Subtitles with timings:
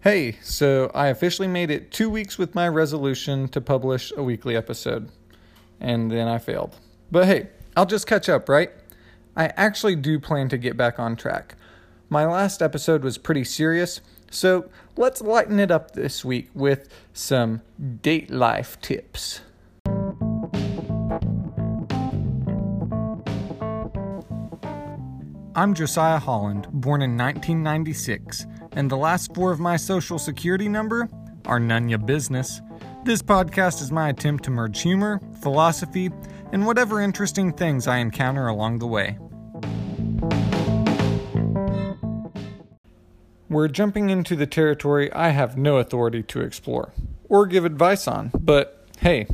[0.00, 4.54] Hey, so I officially made it two weeks with my resolution to publish a weekly
[4.54, 5.10] episode,
[5.80, 6.76] and then I failed.
[7.10, 8.70] But hey, I'll just catch up, right?
[9.36, 11.56] I actually do plan to get back on track.
[12.08, 14.00] My last episode was pretty serious,
[14.30, 17.62] so let's lighten it up this week with some
[18.00, 19.40] date life tips.
[25.56, 31.08] I'm Josiah Holland, born in 1996, and the last four of my social security number
[31.46, 32.60] are none your business.
[33.04, 36.10] This podcast is my attempt to merge humor, philosophy,
[36.52, 39.18] and whatever interesting things I encounter along the way.
[43.48, 46.92] We're jumping into the territory I have no authority to explore
[47.28, 49.26] or give advice on, but hey,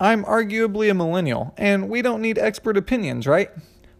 [0.00, 3.50] I'm arguably a millennial, and we don't need expert opinions, right?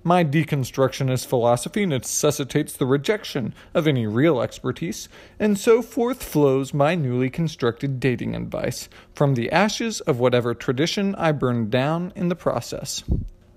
[0.04, 6.94] My deconstructionist philosophy necessitates the rejection of any real expertise, and so forth flows my
[6.94, 12.36] newly constructed dating advice from the ashes of whatever tradition I burned down in the
[12.36, 13.02] process.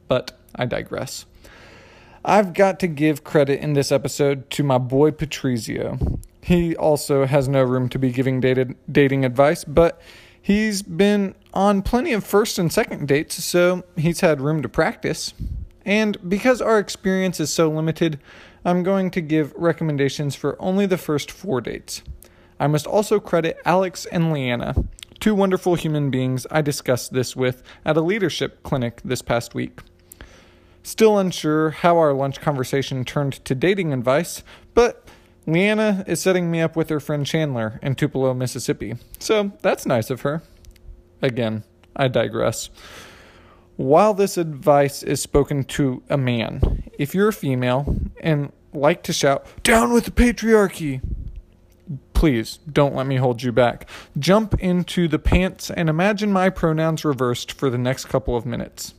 [0.07, 1.25] But I digress.
[2.25, 6.19] I've got to give credit in this episode to my boy Patrizio.
[6.41, 10.01] He also has no room to be giving dated, dating advice, but
[10.41, 15.33] he's been on plenty of first and second dates, so he's had room to practice.
[15.85, 18.19] And because our experience is so limited,
[18.63, 22.03] I'm going to give recommendations for only the first four dates.
[22.59, 24.75] I must also credit Alex and Leanna,
[25.19, 29.79] two wonderful human beings I discussed this with at a leadership clinic this past week.
[30.83, 35.07] Still unsure how our lunch conversation turned to dating advice, but
[35.47, 38.95] Leanna is setting me up with her friend Chandler in Tupelo, Mississippi.
[39.19, 40.43] So that's nice of her.
[41.21, 41.63] Again,
[41.95, 42.69] I digress.
[43.77, 49.13] While this advice is spoken to a man, if you're a female and like to
[49.13, 51.02] shout, Down with the patriarchy!
[52.13, 53.89] Please don't let me hold you back.
[54.19, 58.94] Jump into the pants and imagine my pronouns reversed for the next couple of minutes.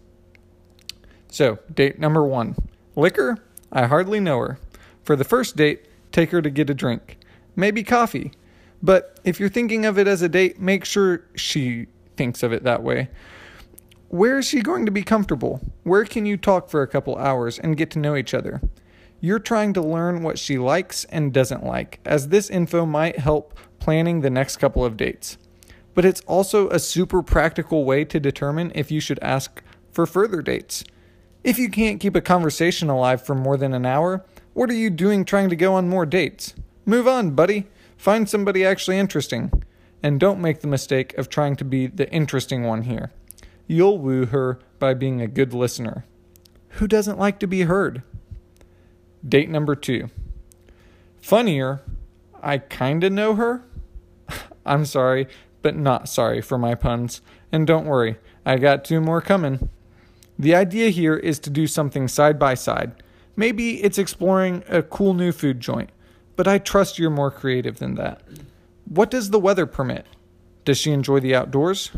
[1.28, 2.56] So, date number one
[2.96, 3.38] liquor?
[3.70, 4.58] I hardly know her.
[5.04, 7.18] For the first date, take her to get a drink,
[7.56, 8.32] maybe coffee.
[8.82, 11.86] But if you're thinking of it as a date, make sure she
[12.16, 13.08] thinks of it that way.
[14.12, 15.62] Where is she going to be comfortable?
[15.84, 18.60] Where can you talk for a couple hours and get to know each other?
[19.22, 23.58] You're trying to learn what she likes and doesn't like, as this info might help
[23.78, 25.38] planning the next couple of dates.
[25.94, 30.42] But it's also a super practical way to determine if you should ask for further
[30.42, 30.84] dates.
[31.42, 34.90] If you can't keep a conversation alive for more than an hour, what are you
[34.90, 36.52] doing trying to go on more dates?
[36.84, 37.66] Move on, buddy.
[37.96, 39.64] Find somebody actually interesting.
[40.02, 43.10] And don't make the mistake of trying to be the interesting one here.
[43.72, 46.04] You'll woo her by being a good listener.
[46.72, 48.02] Who doesn't like to be heard?
[49.26, 50.10] Date number two.
[51.22, 51.80] Funnier,
[52.42, 53.64] I kinda know her.
[54.66, 55.26] I'm sorry,
[55.62, 57.22] but not sorry for my puns.
[57.50, 59.70] And don't worry, I got two more coming.
[60.38, 63.02] The idea here is to do something side by side.
[63.36, 65.88] Maybe it's exploring a cool new food joint,
[66.36, 68.20] but I trust you're more creative than that.
[68.84, 70.04] What does the weather permit?
[70.64, 71.90] Does she enjoy the outdoors?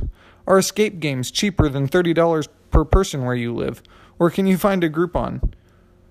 [0.47, 3.83] Are escape games cheaper than $30 per person where you live?
[4.19, 5.53] Or can you find a Groupon?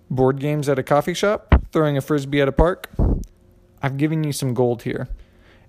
[0.09, 1.63] Board games at a coffee shop?
[1.71, 2.89] Throwing a frisbee at a park?
[3.81, 5.09] I've given you some gold here.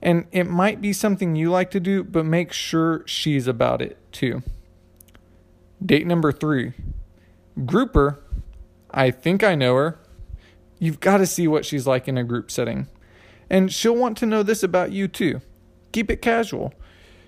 [0.02, 3.98] And it might be something you like to do, but make sure she's about it
[4.12, 4.42] too.
[5.84, 6.72] Date number three
[7.64, 8.20] Grouper.
[8.90, 9.98] I think I know her.
[10.78, 12.88] You've got to see what she's like in a group setting.
[13.48, 15.40] And she'll want to know this about you too.
[15.94, 16.74] Keep it casual.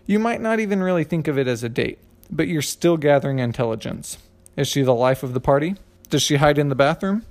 [0.06, 3.38] You might not even really think of it as a date, but you're still gathering
[3.38, 4.19] intelligence.
[4.56, 5.77] Is she the life of the party?
[6.10, 7.25] Does she hide in the bathroom?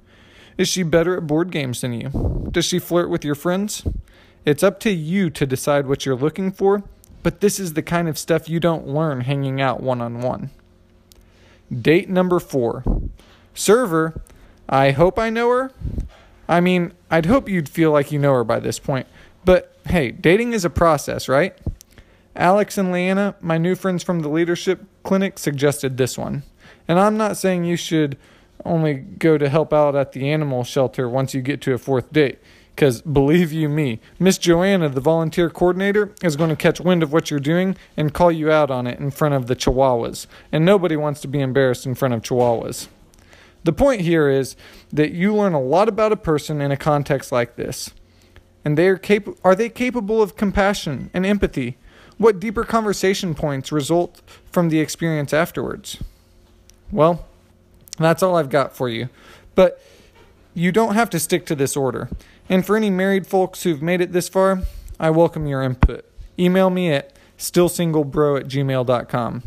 [0.57, 2.47] Is she better at board games than you?
[2.51, 3.85] Does she flirt with your friends?
[4.45, 6.83] It's up to you to decide what you're looking for,
[7.21, 10.51] but this is the kind of stuff you don't learn hanging out one on one.
[11.69, 12.81] Date number four.
[13.53, 14.21] Server,
[14.69, 15.73] I hope I know her.
[16.47, 19.07] I mean, I'd hope you'd feel like you know her by this point,
[19.43, 21.57] but hey, dating is a process, right?
[22.35, 26.43] Alex and Leanna, my new friends from the leadership clinic, suggested this one.
[26.87, 28.17] And I'm not saying you should
[28.65, 32.11] only go to help out at the animal shelter once you get to a fourth
[32.11, 32.39] date.
[32.75, 37.13] Because believe you me, Miss Joanna, the volunteer coordinator, is going to catch wind of
[37.13, 40.27] what you're doing and call you out on it in front of the chihuahuas.
[40.51, 42.89] And nobody wants to be embarrassed in front of chihuahuas.
[43.63, 44.57] The point here is
[44.91, 47.91] that you learn a lot about a person in a context like this.
[48.65, 51.77] And they are, cap- are they capable of compassion and empathy?
[52.17, 54.21] What deeper conversation points result
[54.51, 56.01] from the experience afterwards?
[56.91, 57.25] Well,
[57.97, 59.09] that's all I've got for you.
[59.53, 59.81] But
[60.55, 62.09] you don't have to stick to this order.
[62.49, 64.63] And for any married folks who've made it this far,
[64.99, 66.05] I welcome your input.
[66.39, 69.43] Email me at stillsinglebro at gmail.com.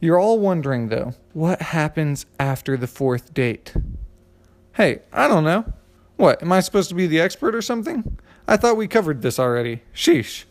[0.00, 3.74] You're all wondering, though, what happens after the fourth date?
[4.74, 5.72] Hey, I don't know.
[6.20, 8.18] What, am I supposed to be the expert or something?
[8.46, 9.80] I thought we covered this already.
[9.94, 10.44] Sheesh.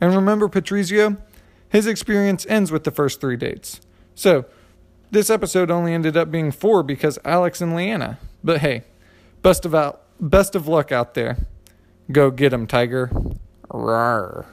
[0.00, 1.16] And remember Patrizio?
[1.68, 3.80] His experience ends with the first three dates.
[4.14, 4.44] So,
[5.10, 8.20] this episode only ended up being four because Alex and Leanna.
[8.44, 8.84] But hey,
[9.42, 11.38] best of out, best of luck out there.
[12.12, 13.10] Go get 'em, Tiger.
[13.68, 14.46] Rawr.